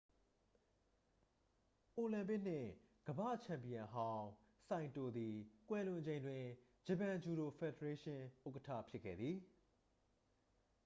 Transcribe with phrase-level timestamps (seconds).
[1.95, 2.69] အိုလံပစ်နှင့်
[3.07, 4.27] ကမ္ဘာ့ချန်ပီယံဟောင်း
[4.67, 5.35] ဆိုင်တိုသည်
[5.69, 6.43] ကွယ်လွန်ချိန်တွင်
[6.87, 9.37] ဂျပန်ဂျူဒို ဖယ်ဒရေးရှင်း ဥက္ကဌဖြစ်ခဲ့သည်